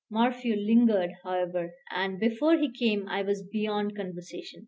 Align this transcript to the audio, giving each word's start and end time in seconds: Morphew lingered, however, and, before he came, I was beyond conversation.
Morphew 0.09 0.55
lingered, 0.55 1.11
however, 1.23 1.75
and, 1.91 2.19
before 2.19 2.57
he 2.57 2.71
came, 2.71 3.07
I 3.07 3.21
was 3.21 3.43
beyond 3.43 3.95
conversation. 3.95 4.59